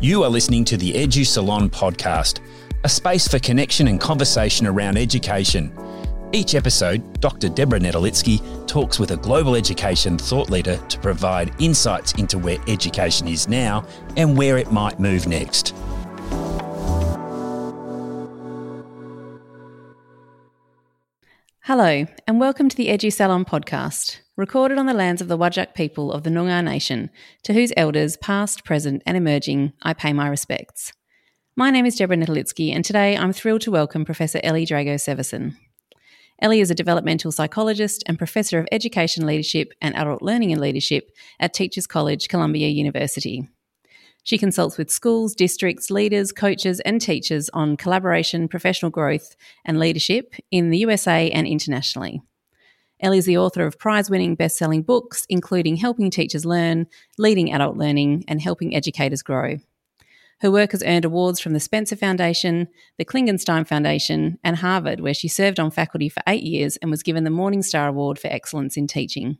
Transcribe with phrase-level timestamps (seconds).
[0.00, 2.38] You are listening to the Edu Salon podcast,
[2.84, 5.76] a space for connection and conversation around education.
[6.32, 7.48] Each episode, Dr.
[7.48, 13.26] Deborah Netolicky talks with a global education thought leader to provide insights into where education
[13.26, 13.84] is now
[14.16, 15.74] and where it might move next.
[21.62, 25.74] Hello, and welcome to the Edu Salon podcast, recorded on the lands of the Whadjuk
[25.74, 27.10] people of the Noongar Nation,
[27.42, 30.92] to whose elders, past, present, and emerging, I pay my respects.
[31.56, 35.56] My name is Deborah Netolicky, and today I'm thrilled to welcome Professor Ellie Drago Severson.
[36.40, 41.10] Ellie is a developmental psychologist and professor of education leadership and adult learning and leadership
[41.40, 43.48] at Teachers College, Columbia University.
[44.22, 49.34] She consults with schools, districts, leaders, coaches, and teachers on collaboration, professional growth,
[49.64, 52.22] and leadership in the USA and internationally.
[53.00, 57.52] Ellie is the author of prize winning best selling books, including Helping Teachers Learn, Leading
[57.52, 59.58] Adult Learning, and Helping Educators Grow.
[60.40, 65.14] Her work has earned awards from the Spencer Foundation, the Klingenstein Foundation, and Harvard, where
[65.14, 68.76] she served on faculty for eight years and was given the Morningstar Award for Excellence
[68.76, 69.38] in Teaching.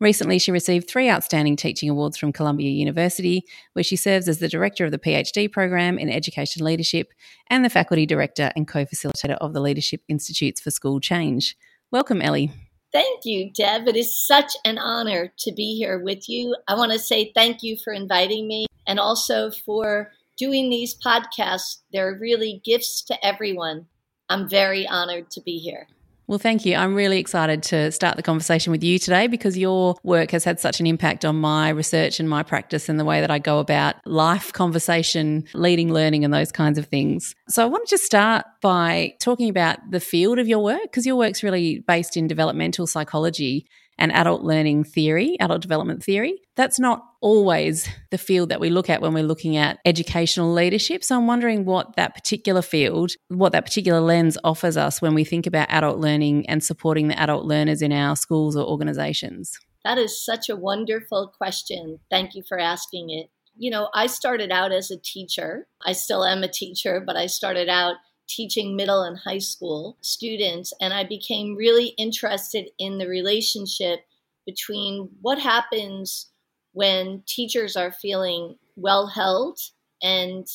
[0.00, 3.44] Recently, she received three outstanding teaching awards from Columbia University,
[3.74, 7.12] where she serves as the director of the PhD program in education leadership
[7.48, 11.56] and the faculty director and co facilitator of the Leadership Institutes for School Change.
[11.92, 12.50] Welcome, Ellie.
[12.92, 13.88] Thank you, Deb.
[13.88, 16.54] It is such an honor to be here with you.
[16.68, 21.78] I want to say thank you for inviting me and also for doing these podcasts.
[21.90, 23.86] They're really gifts to everyone.
[24.28, 25.88] I'm very honored to be here.
[26.32, 26.76] Well, thank you.
[26.76, 30.58] I'm really excited to start the conversation with you today because your work has had
[30.58, 33.58] such an impact on my research and my practice and the way that I go
[33.58, 37.34] about life, conversation, leading, learning, and those kinds of things.
[37.50, 41.04] So, I wanted to just start by talking about the field of your work because
[41.04, 43.66] your work's really based in developmental psychology
[43.98, 46.40] and adult learning theory, adult development theory.
[46.56, 51.04] That's not always the field that we look at when we're looking at educational leadership.
[51.04, 55.24] So I'm wondering what that particular field, what that particular lens offers us when we
[55.24, 59.58] think about adult learning and supporting the adult learners in our schools or organizations.
[59.84, 61.98] That is such a wonderful question.
[62.10, 63.30] Thank you for asking it.
[63.56, 65.66] You know, I started out as a teacher.
[65.84, 67.96] I still am a teacher, but I started out
[68.34, 74.00] teaching middle and high school students, and I became really interested in the relationship
[74.46, 76.30] between what happens
[76.72, 79.58] when teachers are feeling well held
[80.02, 80.46] and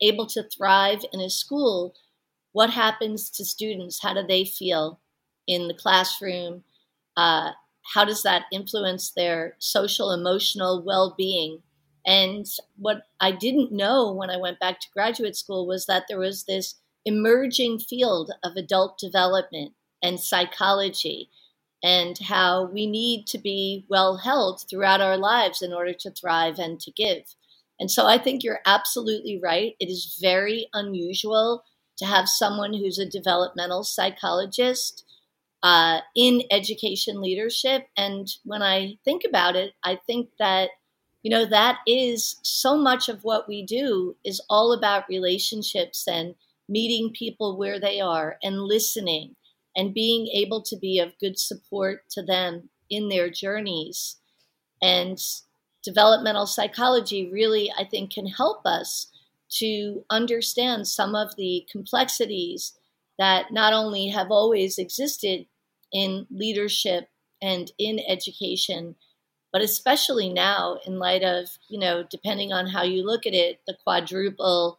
[0.00, 1.94] able to thrive in a school.
[2.52, 4.02] What happens to students?
[4.02, 5.00] How do they feel
[5.46, 6.64] in the classroom?
[7.16, 7.50] Uh,
[7.94, 11.62] how does that influence their social, emotional well being?
[12.06, 16.18] And what I didn't know when I went back to graduate school was that there
[16.18, 19.72] was this emerging field of adult development
[20.02, 21.30] and psychology
[21.82, 26.58] and how we need to be well held throughout our lives in order to thrive
[26.58, 27.34] and to give.
[27.78, 29.74] And so I think you're absolutely right.
[29.80, 31.64] It is very unusual
[31.96, 35.04] to have someone who's a developmental psychologist
[35.62, 37.86] uh, in education leadership.
[37.96, 40.70] And when I think about it, I think that
[41.22, 46.34] you know that is so much of what we do is all about relationships and
[46.70, 49.34] meeting people where they are and listening
[49.76, 54.16] and being able to be of good support to them in their journeys.
[54.80, 55.18] And
[55.84, 59.08] developmental psychology really, I think, can help us
[59.58, 62.72] to understand some of the complexities
[63.18, 65.46] that not only have always existed
[65.92, 67.08] in leadership
[67.42, 68.94] and in education,
[69.52, 73.60] but especially now in light of, you know, depending on how you look at it,
[73.66, 74.78] the quadruple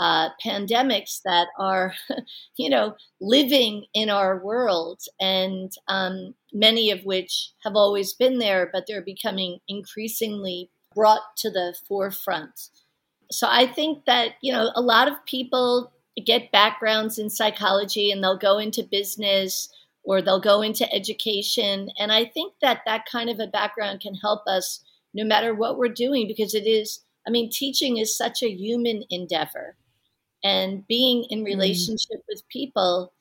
[0.00, 1.92] uh, pandemics that are,
[2.56, 8.70] you know, living in our world, and um, many of which have always been there,
[8.72, 12.70] but they're becoming increasingly brought to the forefront.
[13.30, 15.92] So I think that, you know, a lot of people
[16.24, 19.68] get backgrounds in psychology and they'll go into business
[20.02, 21.90] or they'll go into education.
[21.98, 25.76] And I think that that kind of a background can help us no matter what
[25.76, 29.76] we're doing because it is, I mean, teaching is such a human endeavor
[30.42, 31.46] and being in mm.
[31.46, 32.24] relationship mm.
[32.28, 33.12] with people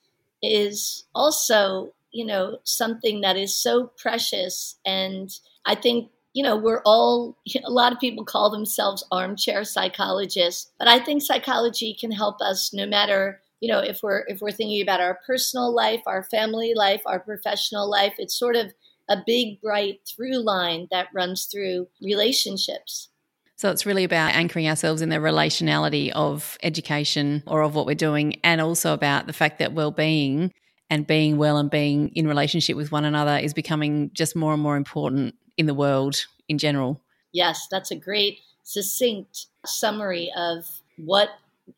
[0.42, 6.82] is also you know something that is so precious and i think you know we're
[6.86, 7.36] all
[7.66, 12.74] a lot of people call themselves armchair psychologists but i think psychology can help us
[12.74, 16.74] no matter you know if we're if we're thinking about our personal life our family
[16.76, 18.74] life our professional life it's sort of
[19.10, 23.10] a big bright through line that runs through relationships
[23.60, 27.94] so it's really about anchoring ourselves in the relationality of education or of what we're
[27.94, 30.54] doing, and also about the fact that well-being
[30.90, 34.62] and being well and being in relationship with one another is becoming just more and
[34.62, 37.02] more important in the world in general.
[37.34, 40.64] Yes, that's a great succinct summary of
[40.96, 41.28] what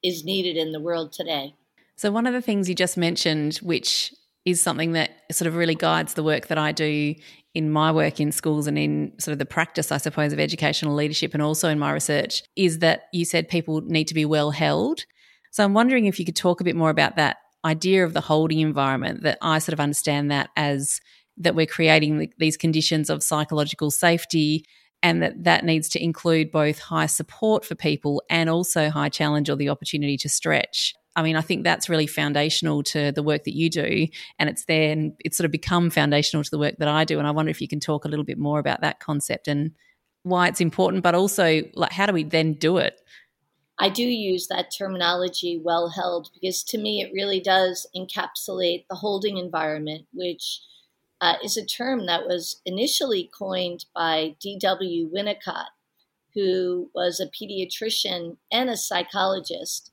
[0.03, 1.55] is needed in the world today.
[1.95, 4.13] So, one of the things you just mentioned, which
[4.45, 7.15] is something that sort of really guides the work that I do
[7.53, 10.95] in my work in schools and in sort of the practice, I suppose, of educational
[10.95, 14.51] leadership and also in my research, is that you said people need to be well
[14.51, 15.05] held.
[15.51, 18.21] So, I'm wondering if you could talk a bit more about that idea of the
[18.21, 20.99] holding environment, that I sort of understand that as
[21.37, 24.65] that we're creating these conditions of psychological safety
[25.03, 29.49] and that that needs to include both high support for people and also high challenge
[29.49, 30.93] or the opportunity to stretch.
[31.15, 34.07] I mean, I think that's really foundational to the work that you do,
[34.39, 37.19] and it's then it's sort of become foundational to the work that I do.
[37.19, 39.71] And I wonder if you can talk a little bit more about that concept and
[40.23, 43.01] why it's important, but also like how do we then do it?
[43.79, 48.95] I do use that terminology well held because to me it really does encapsulate the
[48.95, 50.61] holding environment, which
[51.19, 55.09] uh, is a term that was initially coined by D.W.
[55.11, 55.69] Winnicott,
[56.35, 59.90] who was a pediatrician and a psychologist.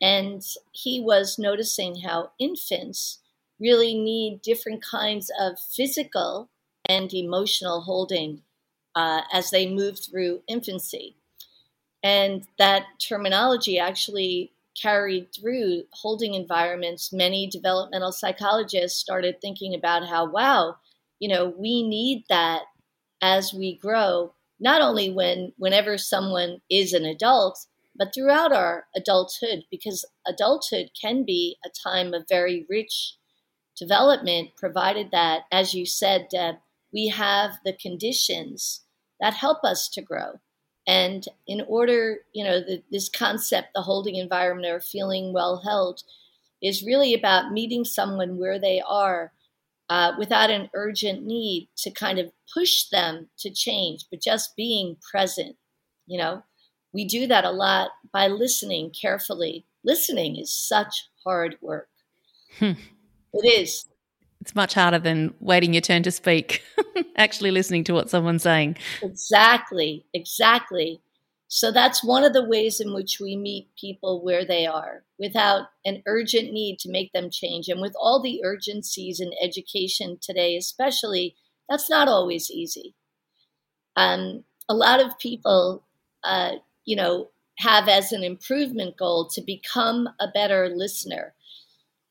[0.00, 0.42] And
[0.72, 3.18] he was noticing how infants
[3.60, 6.48] really need different kinds of physical
[6.88, 8.42] and emotional holding
[8.94, 11.16] uh, as they move through infancy.
[12.02, 20.30] And that terminology actually carried through holding environments, many developmental psychologists started thinking about how,
[20.30, 20.76] wow,
[21.18, 22.62] you know, we need that
[23.20, 27.66] as we grow, not only when whenever someone is an adult,
[27.98, 33.16] but throughout our adulthood, because adulthood can be a time of very rich
[33.76, 36.56] development, provided that, as you said, Deb,
[36.92, 38.82] we have the conditions
[39.20, 40.40] that help us to grow.
[40.86, 46.02] And in order, you know, the, this concept, the holding environment or feeling well held,
[46.62, 49.32] is really about meeting someone where they are
[49.90, 54.96] uh, without an urgent need to kind of push them to change, but just being
[55.10, 55.56] present.
[56.06, 56.42] You know,
[56.92, 59.66] we do that a lot by listening carefully.
[59.84, 61.88] Listening is such hard work.
[62.58, 62.72] Hmm.
[63.32, 63.86] It is.
[64.40, 66.62] It's much harder than waiting your turn to speak,
[67.16, 68.76] actually listening to what someone's saying.
[69.02, 71.00] Exactly, exactly.
[71.48, 75.68] So that's one of the ways in which we meet people where they are without
[75.84, 77.68] an urgent need to make them change.
[77.68, 81.36] And with all the urgencies in education today, especially,
[81.68, 82.94] that's not always easy.
[83.96, 85.84] Um, a lot of people,
[86.22, 86.56] uh,
[86.88, 91.34] you know, have as an improvement goal to become a better listener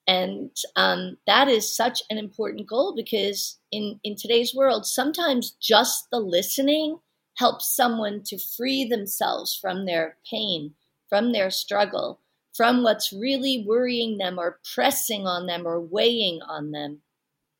[0.07, 6.09] and um, that is such an important goal because in, in today's world, sometimes just
[6.11, 6.99] the listening
[7.37, 10.73] helps someone to free themselves from their pain,
[11.09, 12.21] from their struggle,
[12.55, 17.01] from what's really worrying them or pressing on them or weighing on them.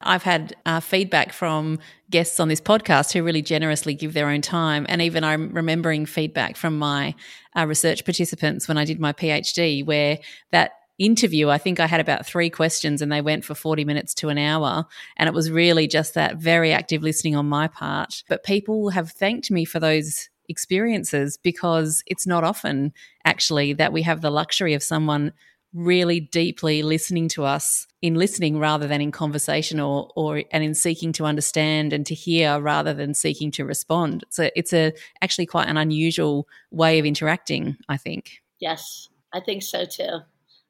[0.02, 1.80] I've had uh, feedback from
[2.10, 4.86] guests on this podcast who really generously give their own time.
[4.90, 7.16] And even I'm remembering feedback from my
[7.56, 10.20] uh, research participants when I did my PhD, where
[10.52, 14.14] that interview, I think I had about three questions and they went for 40 minutes
[14.16, 14.86] to an hour.
[15.18, 18.24] And it was really just that very active listening on my part.
[18.28, 22.94] But people have thanked me for those experiences because it's not often
[23.26, 25.34] actually that we have the luxury of someone
[25.74, 30.74] really deeply listening to us in listening rather than in conversation or or and in
[30.74, 34.24] seeking to understand and to hear rather than seeking to respond.
[34.30, 38.42] So it's a actually quite an unusual way of interacting, I think.
[38.60, 40.20] Yes, I think so too.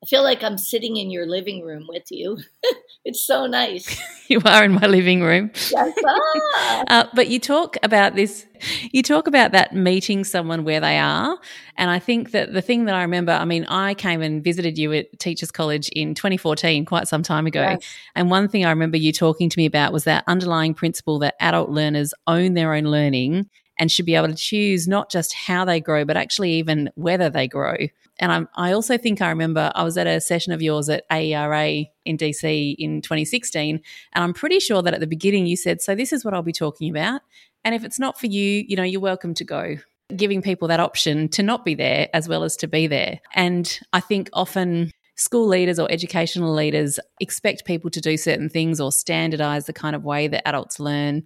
[0.07, 2.37] I feel like I'm sitting in your living room with you.
[3.05, 3.99] it's so nice.
[4.29, 5.51] you are in my living room.
[5.69, 5.97] Yes.
[6.07, 6.83] Ah.
[6.87, 8.45] uh, but you talk about this,
[8.93, 11.37] you talk about that meeting someone where they are.
[11.75, 14.77] And I think that the thing that I remember, I mean, I came and visited
[14.77, 17.63] you at Teachers College in 2014, quite some time ago.
[17.63, 17.81] Yes.
[18.15, 21.35] And one thing I remember you talking to me about was that underlying principle that
[21.41, 25.65] adult learners own their own learning and should be able to choose not just how
[25.65, 27.75] they grow, but actually even whether they grow.
[28.19, 31.03] And I'm, i also think I remember I was at a session of yours at
[31.11, 33.79] AERA in DC in 2016.
[34.13, 36.41] And I'm pretty sure that at the beginning you said, So this is what I'll
[36.41, 37.21] be talking about.
[37.63, 39.77] And if it's not for you, you know, you're welcome to go.
[40.15, 43.19] Giving people that option to not be there as well as to be there.
[43.35, 48.79] And I think often school leaders or educational leaders expect people to do certain things
[48.79, 51.23] or standardize the kind of way that adults learn.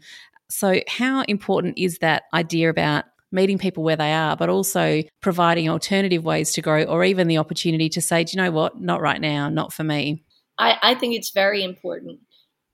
[0.50, 5.70] So, how important is that idea about meeting people where they are, but also providing
[5.70, 9.02] alternative ways to grow or even the opportunity to say, do you know what, not
[9.02, 10.24] right now, not for me?
[10.58, 12.20] I, I think it's very important.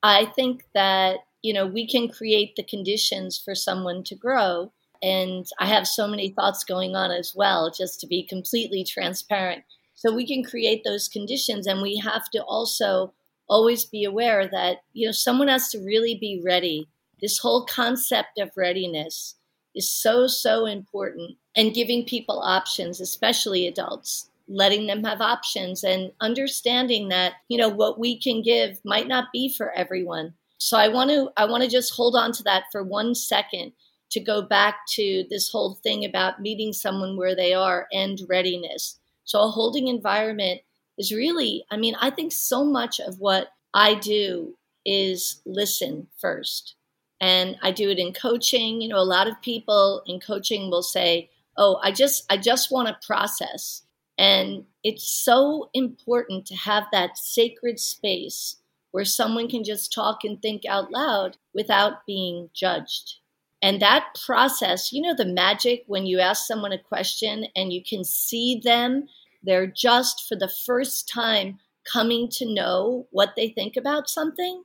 [0.03, 4.71] I think that, you know, we can create the conditions for someone to grow.
[5.01, 9.63] And I have so many thoughts going on as well, just to be completely transparent.
[9.93, 13.13] So we can create those conditions, and we have to also
[13.49, 16.87] always be aware that, you know, someone has to really be ready.
[17.19, 19.35] This whole concept of readiness
[19.77, 21.37] is so, so important.
[21.55, 27.69] And giving people options, especially adults, letting them have options and understanding that, you know,
[27.69, 30.33] what we can give might not be for everyone.
[30.57, 33.73] So I want to I want to just hold on to that for one second
[34.09, 38.99] to go back to this whole thing about meeting someone where they are and readiness.
[39.25, 40.61] So a holding environment
[40.97, 44.55] is really, I mean, I think so much of what I do
[44.85, 46.76] is listen first.
[47.19, 48.81] And I do it in coaching.
[48.81, 52.71] You know, a lot of people in coaching will say, "Oh, I just I just
[52.71, 53.83] want to process."
[54.17, 58.57] And it's so important to have that sacred space
[58.91, 63.17] where someone can just talk and think out loud without being judged.
[63.61, 67.83] And that process, you know, the magic when you ask someone a question and you
[67.83, 69.07] can see them,
[69.43, 74.63] they're just for the first time coming to know what they think about something,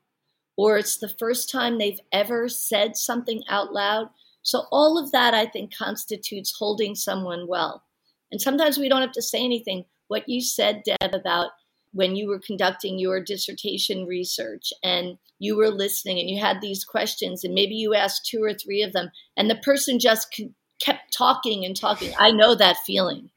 [0.57, 4.11] or it's the first time they've ever said something out loud.
[4.43, 7.85] So, all of that I think constitutes holding someone well.
[8.31, 9.85] And sometimes we don't have to say anything.
[10.09, 11.51] What you said, Deb, about
[11.93, 16.85] when you were conducting your dissertation research and you were listening and you had these
[16.85, 20.41] questions and maybe you asked two or three of them and the person just
[20.83, 23.31] kept talking and talking i know that feeling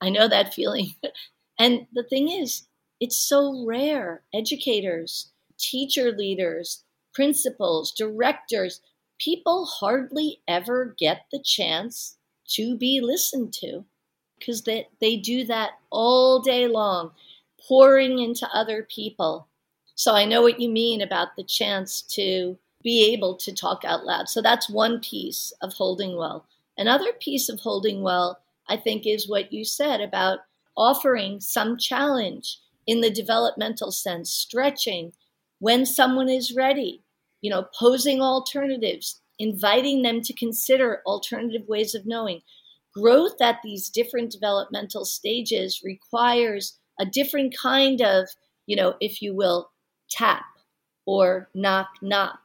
[0.00, 0.88] i know that feeling
[1.58, 2.66] and the thing is
[3.00, 5.31] it's so rare educators
[5.62, 8.80] teacher leaders principals directors
[9.18, 12.16] people hardly ever get the chance
[12.48, 13.84] to be listened to
[14.38, 17.12] because they, they do that all day long
[17.68, 19.46] pouring into other people.
[19.94, 24.04] So I know what you mean about the chance to be able to talk out
[24.04, 24.28] loud.
[24.28, 26.44] So that's one piece of holding well.
[26.76, 30.40] Another piece of holding well, I think, is what you said about
[30.76, 35.12] offering some challenge in the developmental sense, stretching
[35.62, 37.04] when someone is ready,
[37.40, 42.40] you know, posing alternatives, inviting them to consider alternative ways of knowing.
[42.92, 48.26] Growth at these different developmental stages requires a different kind of,
[48.66, 49.70] you know, if you will,
[50.10, 50.42] tap
[51.06, 52.40] or knock, knock,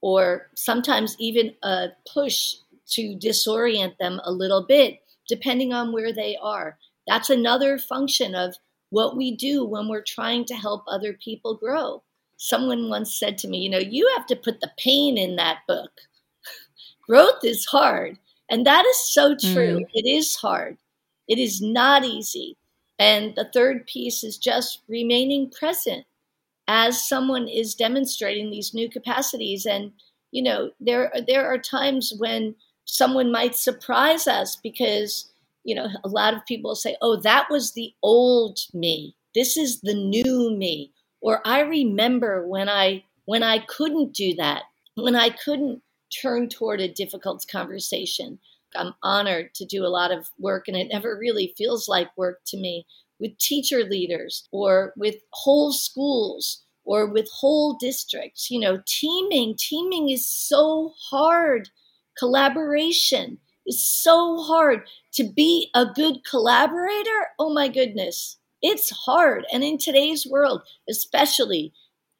[0.00, 2.54] or sometimes even a push
[2.90, 6.78] to disorient them a little bit, depending on where they are.
[7.08, 8.54] That's another function of
[8.90, 12.04] what we do when we're trying to help other people grow.
[12.42, 15.60] Someone once said to me, You know, you have to put the pain in that
[15.68, 15.92] book.
[17.06, 18.18] Growth is hard.
[18.50, 19.78] And that is so true.
[19.78, 19.86] Mm.
[19.94, 20.76] It is hard.
[21.28, 22.56] It is not easy.
[22.98, 26.04] And the third piece is just remaining present
[26.66, 29.64] as someone is demonstrating these new capacities.
[29.64, 29.92] And,
[30.32, 32.56] you know, there, there are times when
[32.86, 35.30] someone might surprise us because,
[35.62, 39.14] you know, a lot of people say, oh, that was the old me.
[39.32, 40.90] This is the new me.
[41.22, 44.64] Or I remember when I when I couldn't do that,
[44.96, 45.82] when I couldn't
[46.20, 48.38] turn toward a difficult conversation.
[48.74, 52.40] I'm honored to do a lot of work, and it never really feels like work
[52.46, 52.86] to me
[53.20, 58.50] with teacher leaders or with whole schools or with whole districts.
[58.50, 61.68] You know, teaming, teaming is so hard.
[62.18, 64.82] Collaboration is so hard.
[65.14, 69.44] To be a good collaborator, oh my goodness, it's hard.
[69.52, 71.72] And in today's world, especially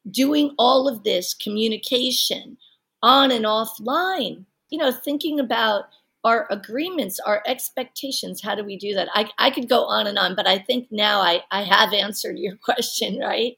[0.09, 2.57] doing all of this communication
[3.01, 5.85] on and offline, you know, thinking about
[6.23, 8.41] our agreements, our expectations.
[8.41, 9.09] How do we do that?
[9.13, 12.37] I, I could go on and on, but I think now I, I have answered
[12.39, 13.57] your question, right?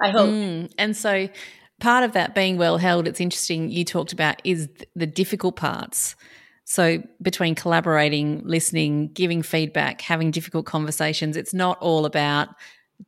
[0.00, 0.28] I hope.
[0.28, 1.28] Mm, and so
[1.80, 6.16] part of that being well held, it's interesting you talked about is the difficult parts.
[6.72, 12.48] So between collaborating, listening, giving feedback, having difficult conversations, it's not all about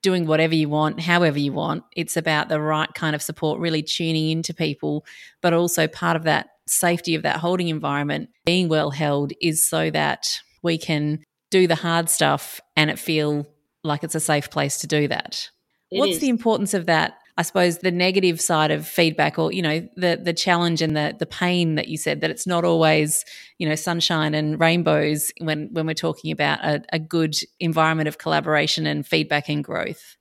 [0.02, 1.83] doing whatever you want, however you want.
[1.97, 5.06] It's about the right kind of support, really tuning into people,
[5.40, 9.90] but also part of that safety of that holding environment being well held is so
[9.92, 13.47] that we can do the hard stuff and it feel
[13.83, 15.49] like it's a safe place to do that.
[15.90, 16.21] It What's is.
[16.21, 17.14] the importance of that?
[17.36, 21.16] I suppose the negative side of feedback or you know the the challenge and the
[21.18, 23.24] the pain that you said that it's not always
[23.58, 28.18] you know sunshine and rainbows when when we're talking about a, a good environment of
[28.18, 30.16] collaboration and feedback and growth.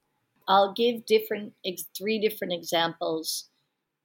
[0.47, 1.53] I'll give different
[1.95, 3.49] three different examples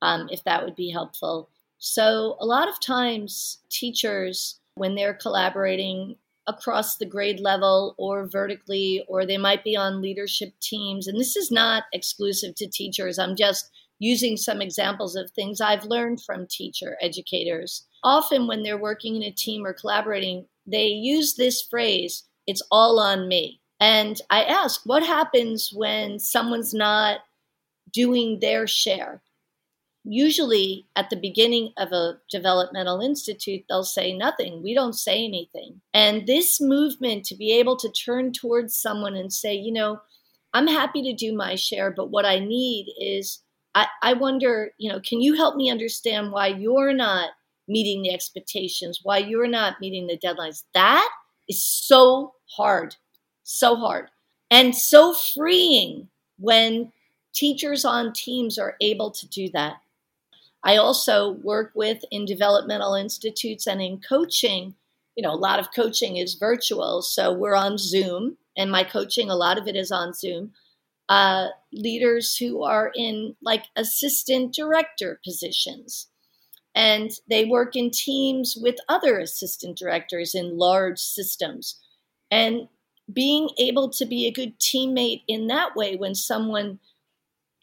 [0.03, 1.51] um, if that would be helpful.
[1.79, 6.17] So, a lot of times, teachers, when they're collaborating
[6.49, 11.37] across the grade level or vertically, or they might be on leadership teams, and this
[11.37, 16.47] is not exclusive to teachers, I'm just using some examples of things I've learned from
[16.49, 17.87] teacher educators.
[18.03, 22.99] Often, when they're working in a team or collaborating, they use this phrase, it's all
[22.99, 23.61] on me.
[23.81, 27.21] And I ask, what happens when someone's not
[27.93, 29.23] doing their share?
[30.09, 34.63] Usually at the beginning of a developmental institute, they'll say nothing.
[34.63, 35.81] We don't say anything.
[35.93, 40.01] And this movement to be able to turn towards someone and say, you know,
[40.55, 43.41] I'm happy to do my share, but what I need is
[43.75, 47.31] I, I wonder, you know, can you help me understand why you're not
[47.69, 50.65] meeting the expectations, why you're not meeting the deadlines?
[50.73, 51.09] That
[51.49, 52.97] is so hard,
[53.43, 54.11] so hard,
[54.51, 56.93] and so freeing when
[57.35, 59.77] teachers on teams are able to do that.
[60.65, 64.75] I also work with in developmental institutes and in coaching.
[65.17, 69.31] You know, a lot of coaching is virtual, so we're on Zoom, and my coaching,
[69.31, 70.53] a lot of it is on Zoom.
[71.09, 76.09] Uh, leaders who are in like assistant director positions.
[76.75, 81.81] And they work in teams with other assistant directors in large systems.
[82.31, 82.69] And
[83.13, 86.79] being able to be a good teammate in that way when someone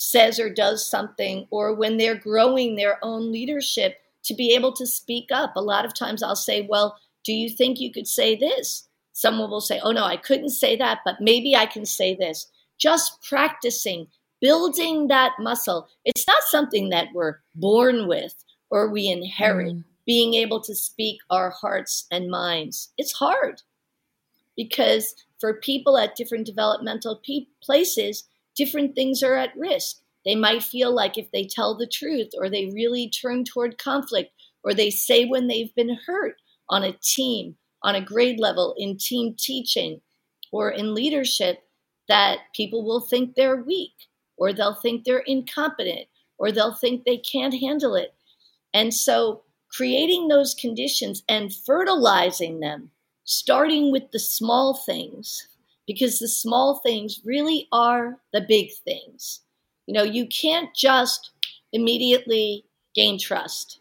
[0.05, 4.85] says or does something, or when they're growing their own leadership, to be able to
[4.85, 5.55] speak up.
[5.55, 8.87] A lot of times I'll say, Well, do you think you could say this?
[9.13, 12.47] Someone will say, Oh, no, I couldn't say that, but maybe I can say this.
[12.77, 14.07] Just practicing,
[14.41, 15.87] building that muscle.
[16.03, 19.73] It's not something that we're born with or we inherit.
[19.73, 19.83] Mm.
[20.05, 22.89] Being able to speak our hearts and minds.
[22.95, 23.63] It's hard
[24.55, 29.97] because for people at different developmental pe- places, different things are at risk.
[30.25, 34.31] They might feel like if they tell the truth or they really turn toward conflict
[34.63, 36.35] or they say when they've been hurt
[36.69, 40.01] on a team, on a grade level, in team teaching
[40.51, 41.59] or in leadership,
[42.07, 43.93] that people will think they're weak
[44.37, 46.07] or they'll think they're incompetent
[46.37, 48.13] or they'll think they can't handle it.
[48.73, 52.89] And so creating those conditions and fertilizing them,
[53.23, 55.47] starting with the small things,
[55.87, 59.41] because the small things really are the big things.
[59.87, 61.31] You know, you can't just
[61.73, 62.65] immediately
[62.95, 63.79] gain trust.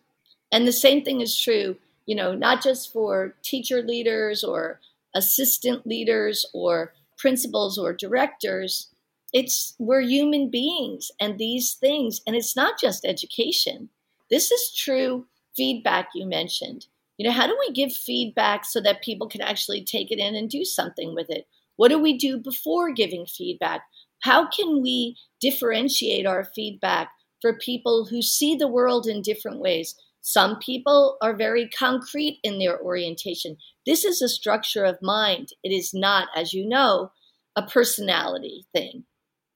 [0.52, 4.80] And the same thing is true, you know, not just for teacher leaders or
[5.14, 8.88] assistant leaders or principals or directors.
[9.32, 13.88] It's we're human beings and these things, and it's not just education.
[14.30, 16.86] This is true feedback you mentioned.
[17.18, 20.34] You know, how do we give feedback so that people can actually take it in
[20.34, 21.46] and do something with it?
[21.76, 23.82] What do we do before giving feedback?
[24.20, 27.10] How can we differentiate our feedback
[27.40, 29.94] for people who see the world in different ways?
[30.20, 33.58] Some people are very concrete in their orientation.
[33.84, 35.50] This is a structure of mind.
[35.62, 37.12] It is not, as you know,
[37.54, 39.04] a personality thing.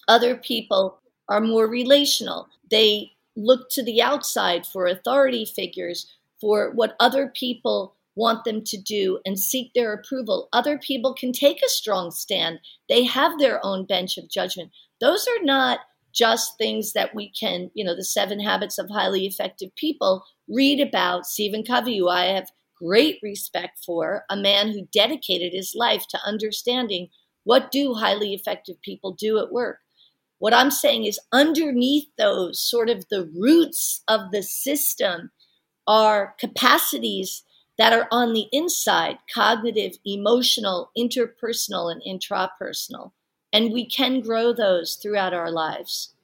[0.07, 2.48] Other people are more relational.
[2.70, 6.07] They look to the outside for authority figures,
[6.40, 10.48] for what other people want them to do and seek their approval.
[10.52, 14.70] Other people can take a strong stand, they have their own bench of judgment.
[15.00, 15.81] Those are not
[16.12, 20.81] just things that we can, you know, the seven habits of highly effective people read
[20.81, 21.26] about.
[21.26, 26.20] Stephen Covey, who I have great respect for, a man who dedicated his life to
[26.24, 27.09] understanding
[27.44, 29.78] what do highly effective people do at work.
[30.38, 35.31] What I'm saying is underneath those sort of the roots of the system
[35.87, 37.42] are capacities
[37.78, 43.12] that are on the inside cognitive, emotional, interpersonal, and intrapersonal.
[43.52, 46.14] And we can grow those throughout our lives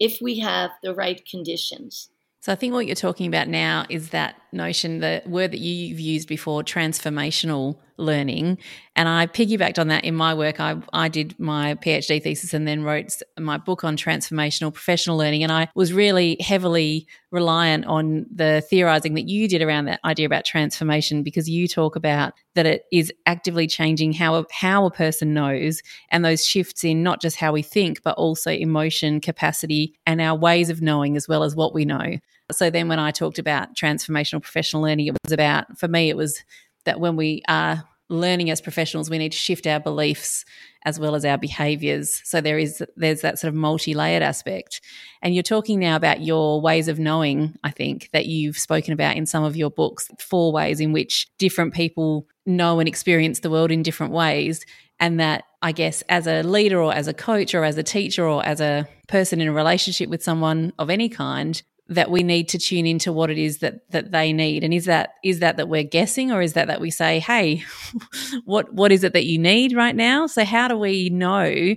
[0.00, 2.08] if we have the right conditions.
[2.40, 6.00] So I think what you're talking about now is that notion, the word that you've
[6.00, 8.58] used before, transformational learning.
[8.94, 10.60] And I piggybacked on that in my work.
[10.60, 15.42] I, I did my PhD thesis and then wrote my book on transformational professional learning.
[15.42, 20.26] And I was really heavily reliant on the theorizing that you did around that idea
[20.26, 25.32] about transformation because you talk about that it is actively changing how how a person
[25.32, 30.20] knows and those shifts in not just how we think, but also emotion, capacity, and
[30.20, 32.18] our ways of knowing as well as what we know.
[32.50, 36.16] So then when I talked about transformational professional learning, it was about, for me, it
[36.16, 36.44] was
[36.84, 40.44] that when we are learning as professionals, we need to shift our beliefs
[40.84, 42.20] as well as our behaviors.
[42.24, 44.80] So there is there's that sort of multi-layered aspect.
[45.22, 49.16] And you're talking now about your ways of knowing, I think, that you've spoken about
[49.16, 53.50] in some of your books, four ways in which different people know and experience the
[53.50, 54.64] world in different ways.
[55.00, 58.26] And that I guess as a leader or as a coach or as a teacher
[58.26, 61.60] or as a person in a relationship with someone of any kind,
[61.92, 64.64] that we need to tune into what it is that that they need?
[64.64, 67.62] And is that is that that we're guessing or is that that we say hey
[68.44, 70.26] what what is it that you need right now?
[70.26, 71.74] So how do we know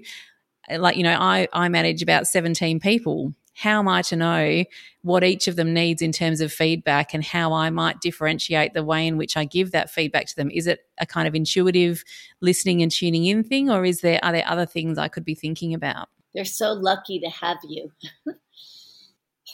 [0.78, 3.34] like you know i i manage about 17 people.
[3.54, 4.66] How am i to know
[5.02, 8.84] what each of them needs in terms of feedback and how i might differentiate the
[8.84, 10.50] way in which i give that feedback to them?
[10.52, 12.04] Is it a kind of intuitive
[12.42, 15.36] listening and tuning in thing or is there are there other things i could be
[15.36, 16.10] thinking about?
[16.34, 17.92] They're so lucky to have you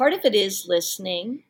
[0.01, 1.43] part of it is listening.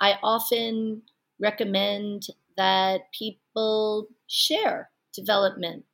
[0.00, 1.00] I often
[1.38, 5.84] recommend that people share development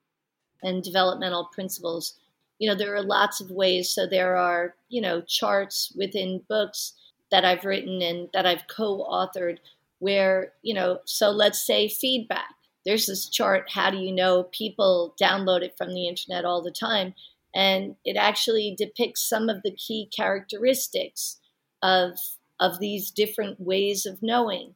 [0.62, 2.14] and developmental principles.
[2.59, 3.90] You know, there are lots of ways.
[3.90, 6.94] So there are, you know, charts within books
[7.31, 9.59] that I've written and that I've co authored
[9.99, 12.49] where, you know, so let's say feedback.
[12.87, 16.70] There's this chart, how do you know people download it from the internet all the
[16.70, 17.12] time?
[17.55, 21.40] And it actually depicts some of the key characteristics
[21.85, 22.18] of,
[22.59, 24.75] of these different ways of knowing.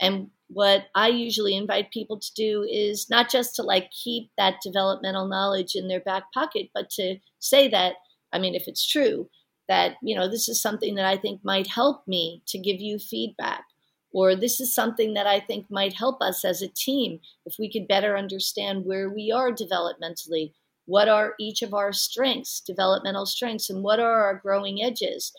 [0.00, 4.60] And what I usually invite people to do is not just to like keep that
[4.62, 7.94] developmental knowledge in their back pocket, but to say that,
[8.32, 9.28] I mean, if it's true,
[9.68, 12.98] that, you know, this is something that I think might help me to give you
[12.98, 13.64] feedback.
[14.12, 17.70] Or this is something that I think might help us as a team if we
[17.70, 20.54] could better understand where we are developmentally.
[20.86, 25.32] What are each of our strengths, developmental strengths, and what are our growing edges?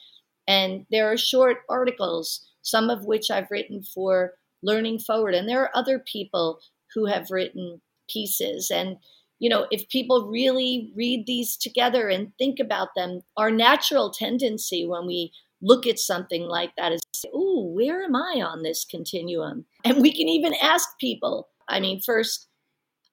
[0.50, 4.34] And there are short articles, some of which I've written for
[4.64, 5.36] learning forward.
[5.36, 6.60] And there are other people
[6.96, 8.72] who have written pieces.
[8.72, 8.98] And,
[9.38, 14.88] you know, if people really read these together and think about them, our natural tendency
[14.88, 15.32] when we
[15.62, 19.66] look at something like that is, oh, where am I on this continuum?
[19.86, 21.48] And we can even ask people.
[21.68, 22.49] I mean, first,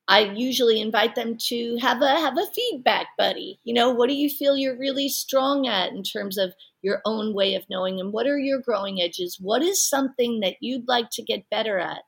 [0.09, 3.59] I usually invite them to have a have a feedback buddy.
[3.65, 7.35] You know, what do you feel you're really strong at in terms of your own
[7.35, 9.39] way of knowing and what are your growing edges?
[9.41, 12.03] What is something that you'd like to get better at?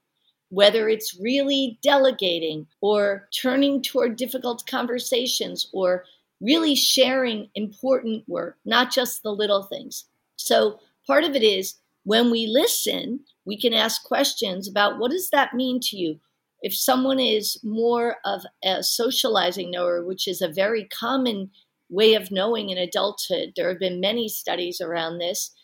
[0.50, 6.04] Whether it's really delegating or turning toward difficult conversations or
[6.40, 10.04] really sharing important work, not just the little things.
[10.37, 15.30] So, part of it is when we listen, we can ask questions about what does
[15.30, 16.20] that mean to you?
[16.62, 21.51] If someone is more of a socializing knower, which is a very common
[21.88, 23.53] way of knowing in adulthood.
[23.57, 25.55] There have been many studies around this.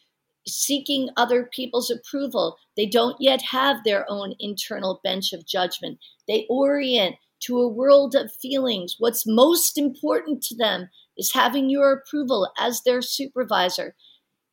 [0.46, 2.56] Seeking other people's approval.
[2.76, 5.98] They don't yet have their own internal bench of judgment.
[6.28, 8.96] They orient to a world of feelings.
[8.98, 13.94] What's most important to them is having your approval as their supervisor.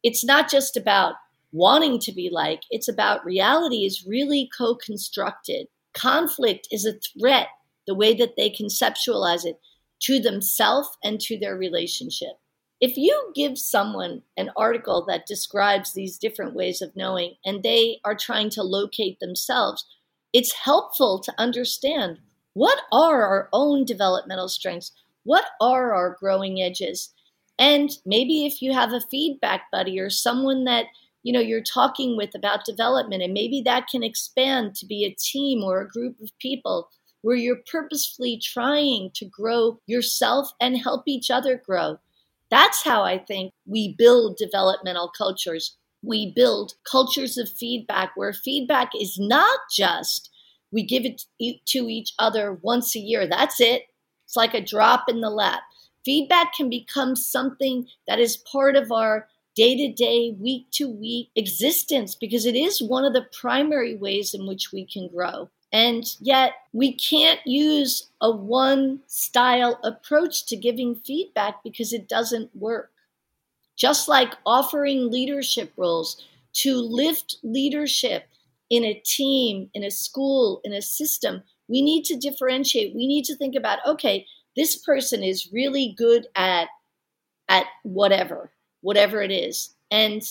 [0.03, 1.15] It's not just about
[1.51, 5.67] wanting to be like, it's about reality is really co constructed.
[5.93, 7.47] Conflict is a threat,
[7.87, 9.59] the way that they conceptualize it
[10.01, 12.39] to themselves and to their relationship.
[12.79, 17.99] If you give someone an article that describes these different ways of knowing and they
[18.03, 19.85] are trying to locate themselves,
[20.33, 22.19] it's helpful to understand
[22.53, 24.91] what are our own developmental strengths?
[25.23, 27.13] What are our growing edges?
[27.59, 30.87] And maybe if you have a feedback buddy or someone that
[31.23, 35.15] you know you're talking with about development and maybe that can expand to be a
[35.15, 36.89] team or a group of people
[37.21, 41.99] where you're purposefully trying to grow yourself and help each other grow.
[42.49, 45.77] That's how I think we build developmental cultures.
[46.01, 50.31] We build cultures of feedback where feedback is not just
[50.71, 53.27] we give it to each other once a year.
[53.27, 53.83] That's it.
[54.25, 55.61] It's like a drop in the lap.
[56.05, 61.29] Feedback can become something that is part of our day to day, week to week
[61.35, 65.49] existence because it is one of the primary ways in which we can grow.
[65.73, 72.53] And yet, we can't use a one style approach to giving feedback because it doesn't
[72.55, 72.91] work.
[73.77, 76.21] Just like offering leadership roles
[76.53, 78.25] to lift leadership
[78.69, 82.93] in a team, in a school, in a system, we need to differentiate.
[82.93, 86.67] We need to think about okay, this person is really good at
[87.47, 89.71] at whatever, whatever it is.
[89.89, 90.23] And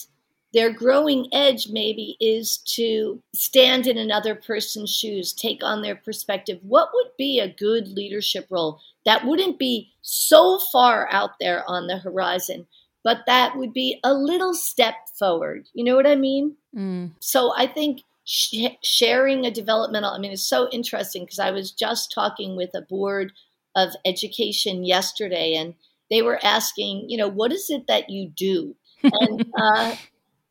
[0.53, 6.59] their growing edge maybe is to stand in another person's shoes, take on their perspective.
[6.61, 11.87] What would be a good leadership role that wouldn't be so far out there on
[11.87, 12.67] the horizon,
[13.03, 15.67] but that would be a little step forward?
[15.73, 16.55] You know what I mean?
[16.75, 17.11] Mm.
[17.19, 21.71] So I think sh- sharing a developmental, I mean, it's so interesting because I was
[21.71, 23.31] just talking with a board
[23.75, 25.75] of education yesterday and
[26.11, 28.75] they were asking, you know, what is it that you do?
[29.03, 29.95] and uh,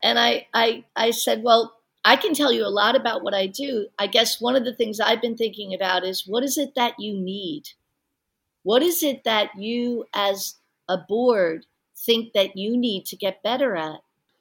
[0.03, 3.45] and I, I, I said, well, I can tell you a lot about what I
[3.47, 3.87] do.
[3.99, 6.95] I guess one of the things I've been thinking about is what is it that
[6.99, 7.69] you need?
[8.63, 10.55] What is it that you, as
[10.89, 13.99] a board, think that you need to get better at?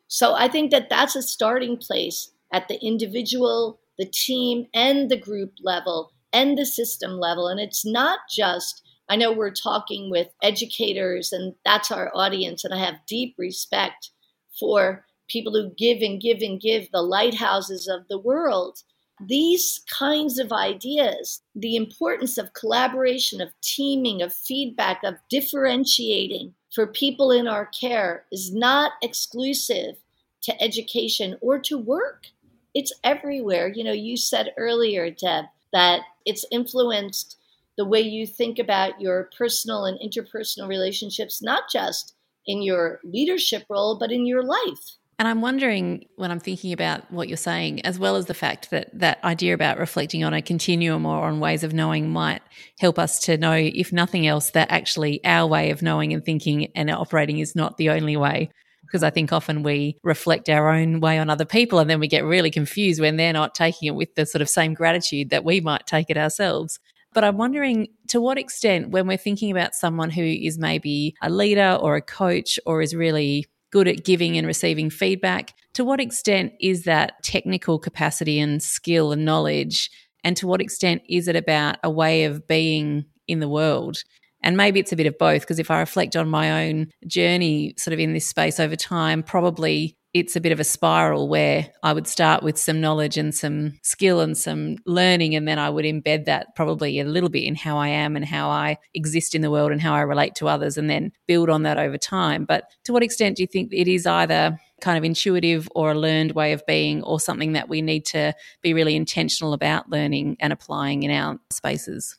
[0.08, 5.16] So I think that that's a starting place at the individual, the team, and the
[5.18, 7.46] group level and the system level.
[7.46, 12.72] And it's not just, I know we're talking with educators, and that's our audience, and
[12.72, 14.10] I have deep respect
[14.58, 18.78] for people who give and give and give, the lighthouses of the world.
[19.20, 26.86] These kinds of ideas, the importance of collaboration, of teaming, of feedback, of differentiating for
[26.86, 29.96] people in our care is not exclusive
[30.42, 32.26] to education or to work.
[32.74, 33.66] It's everywhere.
[33.66, 37.36] You know, you said earlier, Deb, that it's influenced
[37.80, 42.14] the way you think about your personal and interpersonal relationships, not just
[42.44, 44.98] in your leadership role, but in your life.
[45.18, 48.68] And I'm wondering when I'm thinking about what you're saying, as well as the fact
[48.70, 52.42] that that idea about reflecting on a continuum or on ways of knowing might
[52.78, 56.70] help us to know, if nothing else, that actually our way of knowing and thinking
[56.74, 58.50] and operating is not the only way.
[58.82, 62.08] Because I think often we reflect our own way on other people and then we
[62.08, 65.44] get really confused when they're not taking it with the sort of same gratitude that
[65.44, 66.78] we might take it ourselves.
[67.12, 71.30] But I'm wondering to what extent, when we're thinking about someone who is maybe a
[71.30, 75.54] leader or a coach or is really good at giving and receiving feedback.
[75.74, 79.90] To what extent is that technical capacity and skill and knowledge?
[80.24, 84.02] And to what extent is it about a way of being in the world?
[84.42, 87.74] And maybe it's a bit of both, because if I reflect on my own journey
[87.76, 91.70] sort of in this space over time, probably it's a bit of a spiral where
[91.84, 95.70] I would start with some knowledge and some skill and some learning, and then I
[95.70, 99.34] would embed that probably a little bit in how I am and how I exist
[99.34, 101.96] in the world and how I relate to others, and then build on that over
[101.96, 102.44] time.
[102.44, 105.98] But to what extent do you think it is either kind of intuitive or a
[105.98, 110.36] learned way of being, or something that we need to be really intentional about learning
[110.40, 112.18] and applying in our spaces?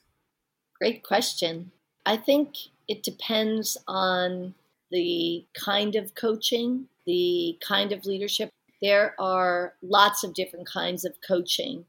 [0.79, 1.71] Great question.
[2.05, 2.55] I think
[2.87, 4.53] it depends on
[4.91, 8.49] the kind of coaching the kind of leadership.
[8.81, 11.85] There are lots of different kinds of coaching,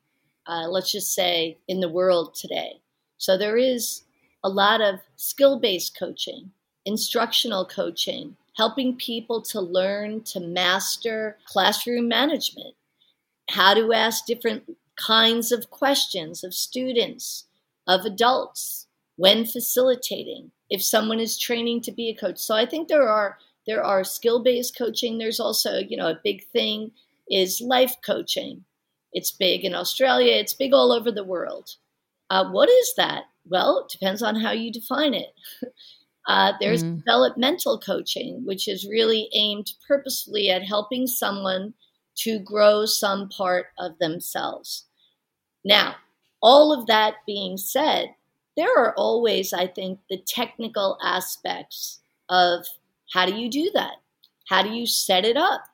[0.46, 2.80] uh, let's just say, in the world today.
[3.18, 4.02] So there is
[4.44, 6.50] a lot of skill based coaching,
[6.84, 12.74] instructional coaching, helping people to learn to master classroom management,
[13.48, 14.64] how to ask different
[14.96, 17.46] kinds of questions of students,
[17.86, 22.38] of adults when facilitating, if someone is training to be a coach.
[22.38, 25.18] So I think there are there are skill-based coaching.
[25.18, 26.90] There's also, you know, a big thing
[27.30, 28.64] is life coaching.
[29.12, 30.34] It's big in Australia.
[30.34, 31.70] It's big all over the world.
[32.30, 33.24] Uh, what is that?
[33.44, 35.34] Well, it depends on how you define it.
[36.28, 36.98] uh, there's mm.
[36.98, 41.74] developmental coaching, which is really aimed purposefully at helping someone
[42.14, 44.86] to grow some part of themselves.
[45.64, 45.96] Now,
[46.42, 48.14] all of that being said,
[48.56, 52.66] there are always, I think, the technical aspects of
[53.12, 53.96] how do you do that?
[54.48, 55.64] How do you set it up?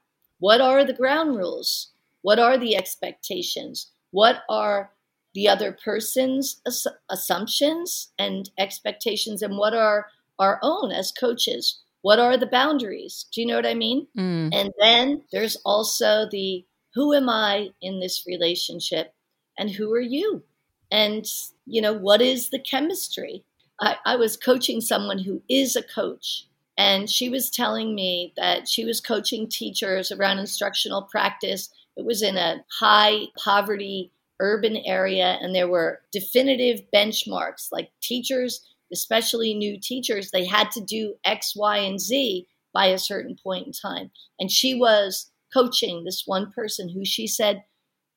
[0.40, 1.88] What are the ground rules?
[2.22, 3.90] What are the expectations?
[4.11, 4.90] What are
[5.35, 6.61] the other person's
[7.09, 9.42] assumptions and expectations?
[9.42, 10.07] And what are
[10.38, 11.79] our own as coaches?
[12.03, 13.27] What are the boundaries?
[13.33, 14.07] Do you know what I mean?
[14.16, 14.51] Mm.
[14.53, 19.14] And then there's also the who am I in this relationship
[19.57, 20.42] and who are you?
[20.90, 21.24] And,
[21.66, 23.44] you know, what is the chemistry?
[23.81, 26.47] I, I was coaching someone who is a coach
[26.78, 31.70] and she was telling me that she was coaching teachers around instructional practice.
[31.96, 38.64] It was in a high poverty urban area, and there were definitive benchmarks like teachers,
[38.92, 43.66] especially new teachers, they had to do X, Y, and Z by a certain point
[43.66, 44.12] in time.
[44.38, 47.64] And she was coaching this one person who she said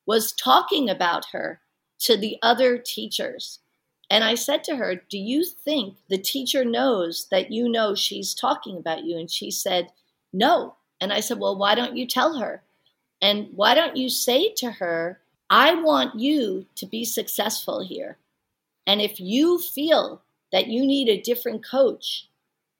[0.06, 1.62] was talking about her
[2.02, 3.60] to the other teachers
[4.12, 8.34] and I said to her, Do you think the teacher knows that you know she's
[8.34, 9.17] talking about you?
[9.17, 9.88] And she said,
[10.34, 10.76] No.
[11.00, 12.62] And I said, Well, why don't you tell her?
[13.21, 18.17] And why don't you say to her, I want you to be successful here.
[18.86, 20.21] And if you feel
[20.52, 22.28] that you need a different coach,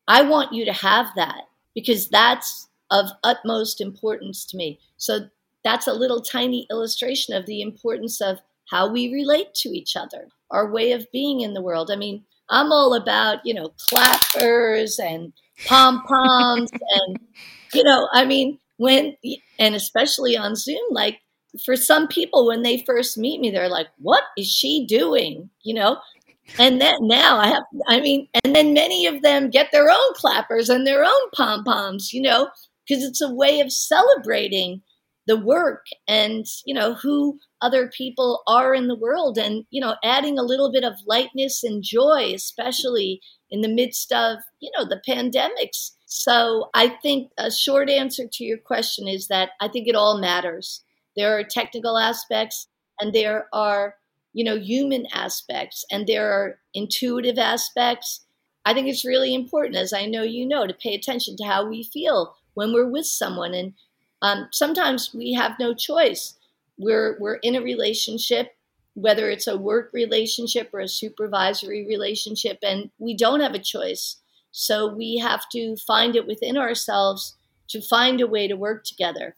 [0.10, 4.80] I want you to have that because that's of utmost importance to me.
[4.98, 5.30] So
[5.64, 8.40] that's a little tiny illustration of the importance of
[8.70, 11.90] how we relate to each other our way of being in the world.
[11.92, 15.34] I mean, I'm all about, you know, clappers and
[15.66, 16.70] pom poms
[17.08, 17.20] and,
[17.74, 19.16] you know, I mean, when,
[19.58, 21.20] and especially on Zoom, like
[21.66, 25.50] for some people, when they first meet me, they're like, what is she doing?
[25.64, 25.98] You know?
[26.60, 30.14] And then now I have, I mean, and then many of them get their own
[30.16, 32.50] clappers and their own pom poms, you know,
[32.88, 34.82] because it's a way of celebrating
[35.32, 39.96] the work and, you know, who other people are in the world and you know
[40.04, 44.84] adding a little bit of lightness and joy especially in the midst of you know
[44.84, 45.92] the pandemics.
[46.06, 50.20] So i think a short answer to your question is that i think it all
[50.20, 50.84] matters.
[51.16, 52.68] There are technical aspects
[53.00, 53.96] and there are
[54.34, 58.26] you know human aspects and there are intuitive aspects.
[58.66, 61.68] I think it's really important as i know you know to pay attention to how
[61.68, 63.74] we feel when we're with someone and
[64.22, 66.36] um, sometimes we have no choice.
[66.78, 68.56] We're we're in a relationship
[68.94, 74.18] whether it's a work relationship or a supervisory relationship and we don't have a choice.
[74.52, 77.36] So we have to find it within ourselves
[77.70, 79.36] to find a way to work together.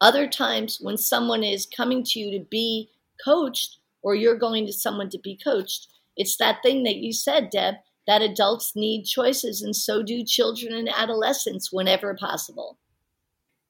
[0.00, 2.90] Other times, when someone is coming to you to be
[3.22, 7.50] coached, or you're going to someone to be coached, it's that thing that you said,
[7.50, 12.76] Deb, that adults need choices, and so do children and adolescents whenever possible.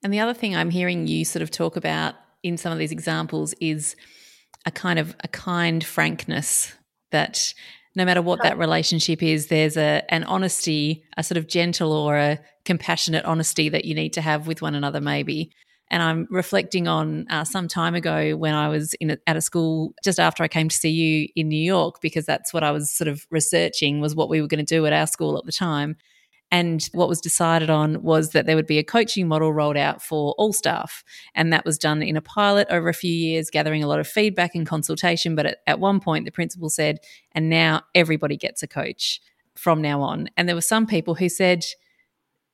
[0.05, 2.13] And the other thing I'm hearing you sort of talk about
[2.43, 3.95] in some of these examples is
[4.67, 6.71] a kind of a kind frankness
[7.09, 7.55] that
[7.95, 12.17] no matter what that relationship is, there's a an honesty, a sort of gentle or
[12.17, 15.51] a compassionate honesty that you need to have with one another, maybe.
[15.89, 19.41] And I'm reflecting on uh, some time ago when I was in a, at a
[19.41, 22.69] school just after I came to see you in New York, because that's what I
[22.69, 25.45] was sort of researching was what we were going to do at our school at
[25.45, 25.97] the time.
[26.55, 30.01] And what was decided on was that there would be a coaching model rolled out
[30.01, 31.03] for all staff.
[31.35, 34.07] And that was done in a pilot over a few years, gathering a lot of
[34.07, 35.35] feedback and consultation.
[35.35, 36.99] But at, at one point, the principal said,
[37.33, 39.19] and now everybody gets a coach
[39.57, 40.29] from now on.
[40.37, 41.65] And there were some people who said,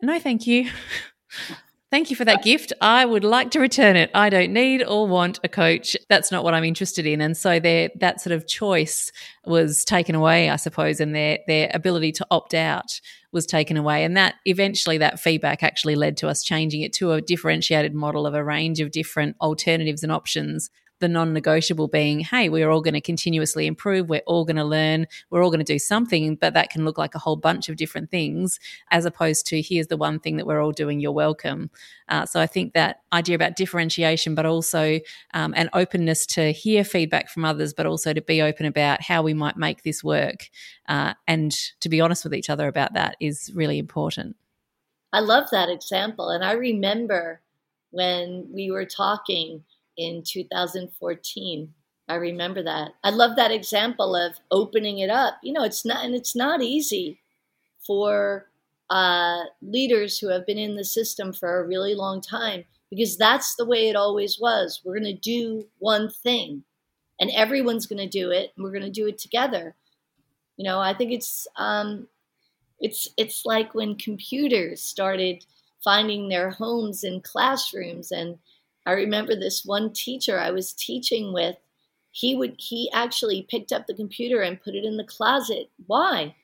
[0.01, 0.71] no, thank you.
[1.91, 2.71] Thank you for that gift.
[2.79, 4.09] I would like to return it.
[4.15, 5.97] I don't need or want a coach.
[6.07, 7.19] That's not what I'm interested in.
[7.19, 9.11] And so their that sort of choice
[9.45, 13.01] was taken away, I suppose, and their their ability to opt out
[13.33, 14.05] was taken away.
[14.05, 18.25] And that eventually that feedback actually led to us changing it to a differentiated model
[18.25, 20.69] of a range of different alternatives and options
[21.01, 24.09] the non negotiable being, hey, we're all going to continuously improve.
[24.09, 25.07] We're all going to learn.
[25.29, 27.75] We're all going to do something, but that can look like a whole bunch of
[27.75, 28.59] different things
[28.91, 30.99] as opposed to here's the one thing that we're all doing.
[30.99, 31.69] You're welcome.
[32.07, 34.99] Uh, so I think that idea about differentiation, but also
[35.33, 39.21] um, an openness to hear feedback from others, but also to be open about how
[39.21, 40.49] we might make this work
[40.87, 44.35] uh, and to be honest with each other about that is really important.
[45.13, 46.29] I love that example.
[46.29, 47.41] And I remember
[47.91, 49.63] when we were talking
[49.97, 51.73] in 2014.
[52.07, 52.91] I remember that.
[53.03, 55.35] I love that example of opening it up.
[55.43, 57.19] You know, it's not, and it's not easy
[57.85, 58.49] for
[58.89, 63.55] uh, leaders who have been in the system for a really long time because that's
[63.55, 64.81] the way it always was.
[64.83, 66.63] We're going to do one thing
[67.19, 69.75] and everyone's going to do it and we're going to do it together.
[70.57, 72.07] You know, I think it's, um,
[72.79, 75.45] it's, it's like when computers started
[75.83, 78.37] finding their homes in classrooms and
[78.85, 81.55] I remember this one teacher I was teaching with.
[82.11, 85.69] He would he actually picked up the computer and put it in the closet.
[85.87, 86.35] Why?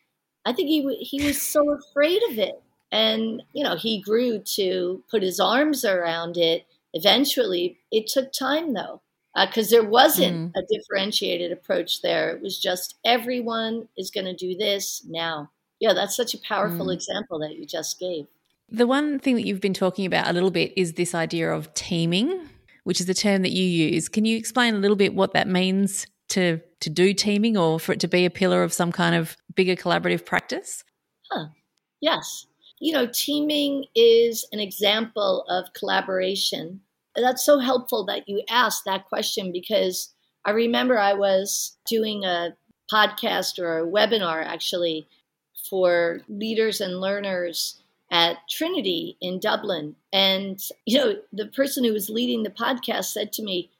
[0.45, 5.04] I think he he was so afraid of it, and you know he grew to
[5.10, 6.65] put his arms around it.
[6.93, 9.02] Eventually, it took time though,
[9.36, 10.60] because uh, there wasn't mm.
[10.60, 12.30] a differentiated approach there.
[12.30, 15.52] It was just everyone is going to do this now.
[15.80, 16.93] Yeah, that's such a powerful mm.
[16.93, 18.28] example that you just gave.
[18.69, 21.73] The one thing that you've been talking about a little bit is this idea of
[21.73, 22.49] teaming,
[22.84, 24.10] which is a term that you use.
[24.10, 27.93] Can you explain a little bit what that means to to do teaming or for
[27.93, 30.84] it to be a pillar of some kind of bigger collaborative practice?
[31.32, 31.47] Huh.
[32.01, 32.45] Yes.
[32.80, 36.82] You know, teaming is an example of collaboration.
[37.15, 40.13] That's so helpful that you asked that question because
[40.45, 42.56] I remember I was doing a
[42.91, 45.08] podcast or a webinar actually
[45.69, 49.95] for leaders and learners at Trinity in Dublin.
[50.13, 53.71] And, you know, the person who was leading the podcast said to me,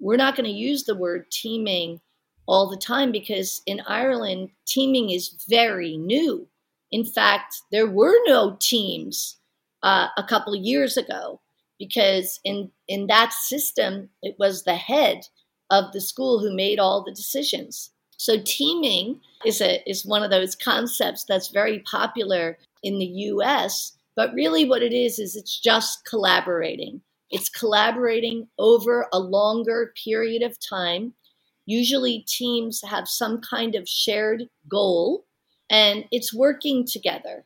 [0.00, 2.00] We're not going to use the word teaming
[2.46, 6.48] all the time because in Ireland, teaming is very new.
[6.90, 9.38] In fact, there were no teams
[9.82, 11.40] uh, a couple years ago
[11.78, 15.26] because in, in that system, it was the head
[15.70, 17.91] of the school who made all the decisions.
[18.22, 23.96] So teaming is a is one of those concepts that's very popular in the US,
[24.14, 27.00] but really what it is is it's just collaborating.
[27.30, 31.14] It's collaborating over a longer period of time.
[31.66, 35.24] Usually teams have some kind of shared goal
[35.68, 37.44] and it's working together.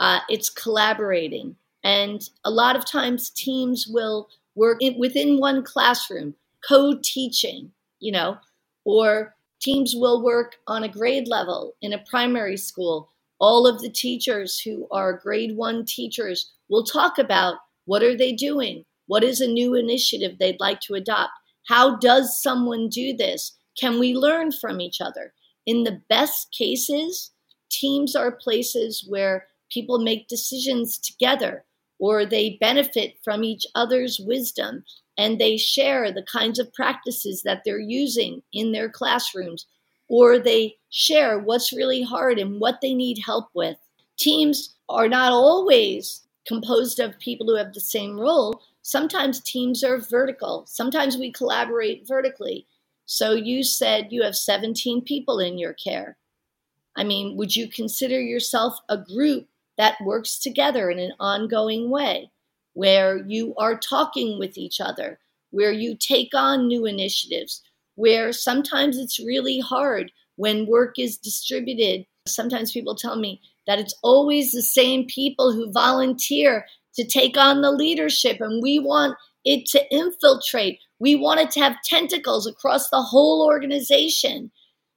[0.00, 1.54] Uh, it's collaborating.
[1.84, 6.34] And a lot of times teams will work in, within one classroom,
[6.68, 7.70] co teaching,
[8.00, 8.38] you know,
[8.84, 13.90] or teams will work on a grade level in a primary school all of the
[13.90, 18.84] teachers who are grade one teachers will talk about what are they doing?
[19.06, 21.32] What is a new initiative they'd like to adopt?
[21.66, 23.56] How does someone do this?
[23.78, 25.32] Can we learn from each other?
[25.66, 27.32] In the best cases,
[27.70, 31.64] teams are places where people make decisions together
[32.00, 34.82] or they benefit from each other's wisdom
[35.16, 39.66] and they share the kinds of practices that they're using in their classrooms
[40.08, 43.76] or they share what's really hard and what they need help with.
[44.18, 48.60] Teams are not always composed of people who have the same role.
[48.82, 52.66] Sometimes teams are vertical, sometimes we collaborate vertically.
[53.04, 56.16] So you said you have 17 people in your care.
[56.96, 59.49] I mean, would you consider yourself a group
[59.80, 62.30] that works together in an ongoing way?
[62.74, 65.18] where you are talking with each other,
[65.50, 67.62] where you take on new initiatives,
[67.96, 72.06] where sometimes it's really hard when work is distributed.
[72.26, 76.64] Sometimes people tell me that it's always the same people who volunteer
[76.94, 80.78] to take on the leadership, and we want it to infiltrate.
[80.98, 84.50] We want it to have tentacles across the whole organization.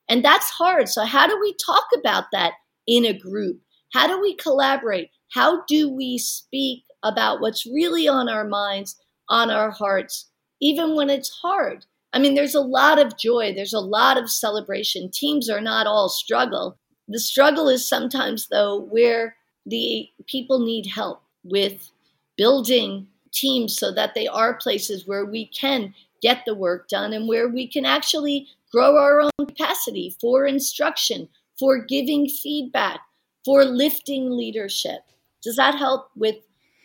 [0.10, 0.90] And that's hard.
[0.90, 2.54] So, how do we talk about that
[2.88, 3.62] in a group?
[3.94, 5.12] How do we collaborate?
[5.34, 8.96] How do we speak about what's really on our minds,
[9.30, 10.30] on our hearts,
[10.60, 11.86] even when it's hard?
[12.12, 15.10] I mean, there's a lot of joy, there's a lot of celebration.
[15.12, 16.78] Teams are not all struggle.
[17.08, 19.36] The struggle is sometimes, though, where
[19.66, 21.90] the people need help with
[22.38, 27.28] building teams so that they are places where we can get the work done and
[27.28, 31.28] where we can actually grow our own capacity for instruction,
[31.60, 33.02] for giving feedback,
[33.46, 35.02] for lifting leadership.
[35.42, 36.38] Does that help with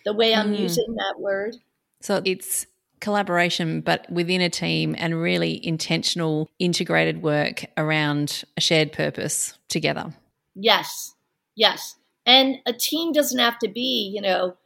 [0.04, 0.60] the way I'm mm.
[0.60, 1.56] using that word?
[2.00, 2.66] So it's
[3.00, 10.14] collaboration, but within a team and really intentional, integrated work around a shared purpose together.
[10.54, 11.14] Yes,
[11.54, 11.96] yes.
[12.26, 14.56] And a team doesn't have to be, you know,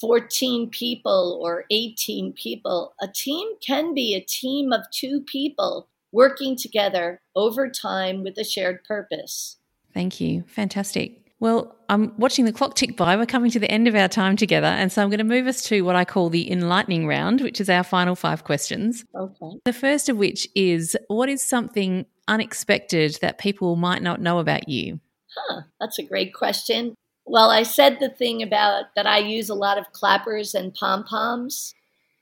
[0.00, 2.94] 14 people or 18 people.
[3.00, 8.44] A team can be a team of two people working together over time with a
[8.44, 9.56] shared purpose.
[9.92, 10.44] Thank you.
[10.46, 11.27] Fantastic.
[11.40, 13.16] Well, I'm watching the clock tick by.
[13.16, 14.66] We're coming to the end of our time together.
[14.66, 17.60] And so I'm going to move us to what I call the enlightening round, which
[17.60, 19.04] is our final five questions.
[19.14, 19.58] Okay.
[19.64, 24.68] The first of which is what is something unexpected that people might not know about
[24.68, 25.00] you?
[25.34, 26.94] Huh, that's a great question.
[27.24, 31.04] Well, I said the thing about that I use a lot of clappers and pom
[31.04, 31.74] poms.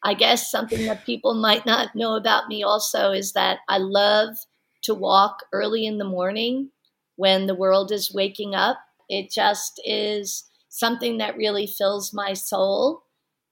[0.04, 4.36] I guess something that people might not know about me also is that I love
[4.82, 6.70] to walk early in the morning
[7.16, 13.02] when the world is waking up it just is something that really fills my soul.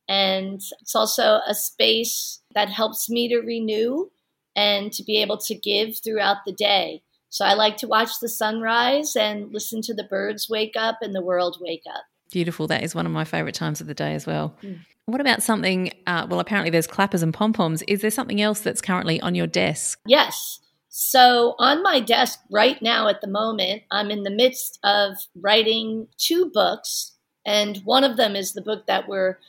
[0.08, 4.10] And it's also a space that helps me to renew
[4.54, 7.02] and to be able to give throughout the day.
[7.30, 11.14] So I like to watch the sunrise and listen to the birds wake up and
[11.14, 12.04] the world wake up.
[12.30, 12.66] Beautiful.
[12.68, 14.54] That is one of my favorite times of the day as well.
[14.62, 14.78] Mm.
[15.06, 15.92] What about something?
[16.06, 17.82] Uh, well, apparently there's clappers and pom poms.
[17.82, 20.00] Is there something else that's currently on your desk?
[20.06, 20.60] Yes.
[20.96, 26.06] So, on my desk right now at the moment, I'm in the midst of writing
[26.18, 29.40] two books, and one of them is the book that we're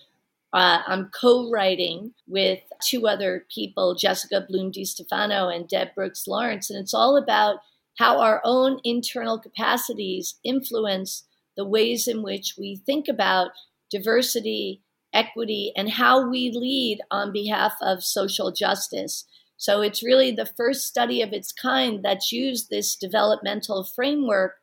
[0.53, 6.95] uh, I'm co-writing with two other people, Jessica Blum-DeStefano and Deb Brooks Lawrence, and it's
[6.95, 7.59] all about
[7.99, 13.51] how our own internal capacities influence the ways in which we think about
[13.91, 14.81] diversity,
[15.13, 19.25] equity, and how we lead on behalf of social justice.
[19.57, 24.55] So it's really the first study of its kind that's used this developmental framework.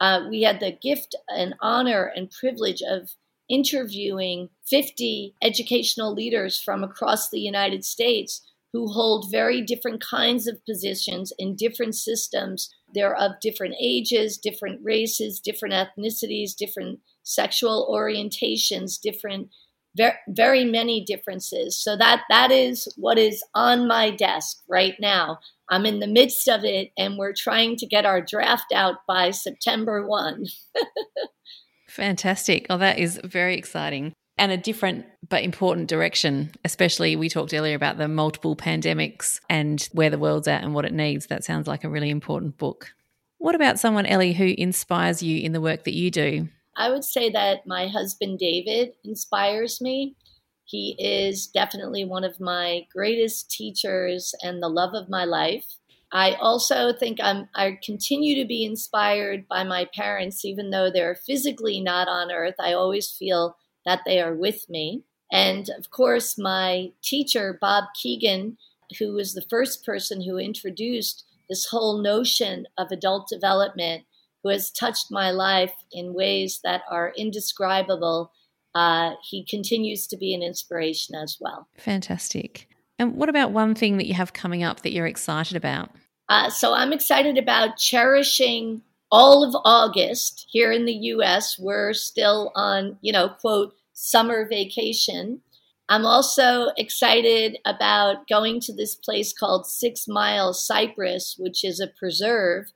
[0.00, 3.10] Uh, we had the gift and honor and privilege of
[3.48, 10.64] interviewing 50 educational leaders from across the United States who hold very different kinds of
[10.64, 12.72] positions in different systems.
[12.94, 19.48] They're of different ages, different races, different ethnicities, different sexual orientations, different
[19.96, 21.76] very, very many differences.
[21.76, 25.38] So that that is what is on my desk right now.
[25.68, 29.30] I'm in the midst of it, and we're trying to get our draft out by
[29.30, 30.46] September one.
[31.88, 32.66] Fantastic!
[32.70, 36.50] Oh, that is very exciting and a different but important direction.
[36.64, 40.86] Especially, we talked earlier about the multiple pandemics and where the world's at and what
[40.86, 41.26] it needs.
[41.26, 42.94] That sounds like a really important book.
[43.38, 46.48] What about someone, Ellie, who inspires you in the work that you do?
[46.80, 50.16] I would say that my husband David inspires me.
[50.64, 55.76] He is definitely one of my greatest teachers and the love of my life.
[56.10, 61.16] I also think I'm, I continue to be inspired by my parents, even though they're
[61.26, 62.54] physically not on earth.
[62.58, 65.02] I always feel that they are with me.
[65.30, 68.56] And of course, my teacher, Bob Kegan,
[68.98, 74.04] who was the first person who introduced this whole notion of adult development
[74.42, 78.32] who has touched my life in ways that are indescribable.
[78.74, 81.68] Uh, he continues to be an inspiration as well.
[81.78, 82.68] Fantastic.
[82.98, 85.90] And what about one thing that you have coming up that you're excited about?
[86.28, 91.58] Uh, so I'm excited about cherishing all of August here in the US.
[91.58, 95.40] We're still on, you know, quote, summer vacation.
[95.88, 101.88] I'm also excited about going to this place called Six Mile Cypress, which is a
[101.88, 102.66] preserve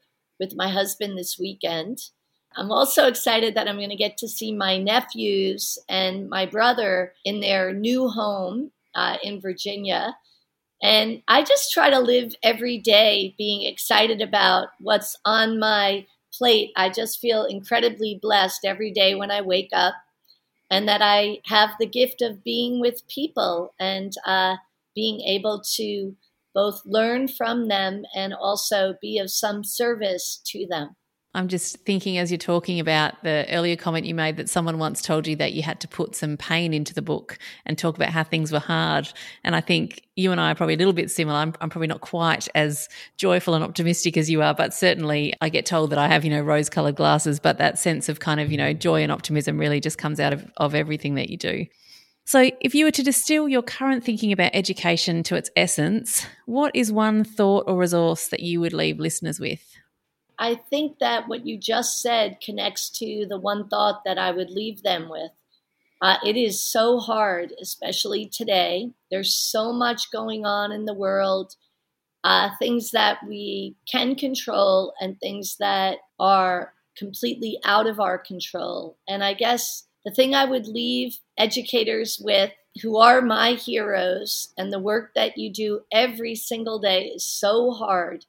[0.40, 1.98] with my husband this weekend.
[2.56, 7.14] I'm also excited that I'm going to get to see my nephews and my brother
[7.24, 10.16] in their new home uh, in Virginia.
[10.82, 16.72] And I just try to live every day being excited about what's on my plate.
[16.76, 19.94] I just feel incredibly blessed every day when I wake up.
[20.70, 24.56] and that I have the gift of being with people and uh,
[24.94, 26.16] being able to
[26.54, 30.96] both learn from them and also be of some service to them.
[31.36, 35.02] I'm just thinking as you're talking about the earlier comment you made that someone once
[35.02, 38.10] told you that you had to put some pain into the book and talk about
[38.10, 39.12] how things were hard.
[39.42, 41.36] And I think you and I are probably a little bit similar.
[41.36, 42.88] I'm, I'm probably not quite as
[43.18, 46.30] joyful and optimistic as you are, but certainly I get told that I have, you
[46.30, 49.58] know, rose colored glasses, but that sense of kind of, you know, joy and optimism
[49.58, 51.66] really just comes out of, of everything that you do.
[52.26, 56.74] So, if you were to distill your current thinking about education to its essence, what
[56.74, 59.76] is one thought or resource that you would leave listeners with?
[60.38, 64.50] I think that what you just said connects to the one thought that I would
[64.50, 65.30] leave them with.
[66.00, 68.90] Uh, it is so hard, especially today.
[69.10, 71.54] There's so much going on in the world,
[72.24, 78.96] uh, things that we can control and things that are completely out of our control.
[79.06, 82.52] And I guess the thing I would leave educators with
[82.82, 87.70] who are my heroes and the work that you do every single day is so
[87.70, 88.26] hard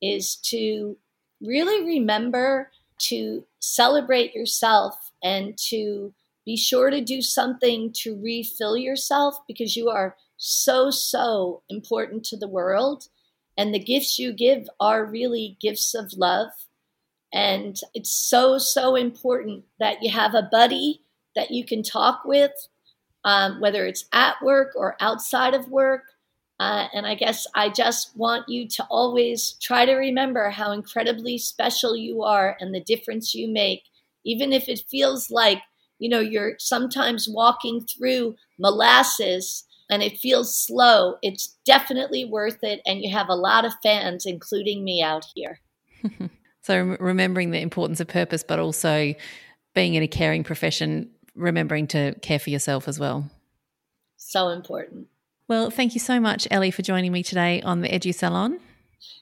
[0.00, 0.96] is to
[1.40, 6.12] really remember to celebrate yourself and to
[6.44, 12.36] be sure to do something to refill yourself because you are so, so important to
[12.36, 13.08] the world.
[13.56, 16.48] And the gifts you give are really gifts of love.
[17.32, 21.01] And it's so, so important that you have a buddy
[21.34, 22.52] that you can talk with,
[23.24, 26.02] um, whether it's at work or outside of work.
[26.60, 31.38] Uh, and I guess I just want you to always try to remember how incredibly
[31.38, 33.82] special you are and the difference you make,
[34.24, 35.58] even if it feels like,
[35.98, 41.16] you know, you're sometimes walking through molasses and it feels slow.
[41.22, 42.80] It's definitely worth it.
[42.86, 45.60] And you have a lot of fans, including me out here.
[46.62, 49.14] so remembering the importance of purpose, but also
[49.74, 53.30] being in a caring profession remembering to care for yourself as well.
[54.16, 55.08] So important.
[55.48, 58.60] Well, thank you so much, Ellie, for joining me today on the Edu Salon.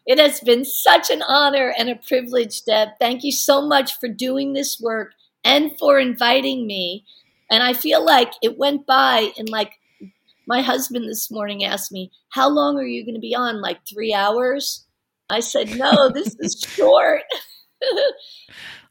[0.07, 2.91] It has been such an honor and a privilege, Deb.
[2.99, 5.13] Thank you so much for doing this work
[5.45, 7.05] and for inviting me.
[7.51, 9.73] And I feel like it went by and like
[10.47, 13.61] my husband this morning asked me, How long are you going to be on?
[13.61, 14.87] Like three hours?
[15.29, 17.23] I said, No, this is short.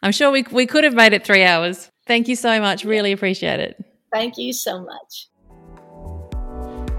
[0.01, 1.91] I'm sure we, we could have made it three hours.
[2.09, 2.85] Thank you so much.
[2.85, 3.85] Really appreciate it.
[4.11, 5.27] Thank you so much.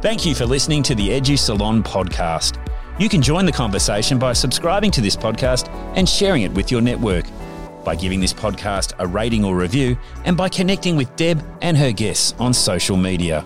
[0.01, 2.65] Thank you for listening to the Edu Salon podcast.
[3.01, 6.81] You can join the conversation by subscribing to this podcast and sharing it with your
[6.81, 7.25] network,
[7.85, 11.91] by giving this podcast a rating or review, and by connecting with Deb and her
[11.91, 13.45] guests on social media.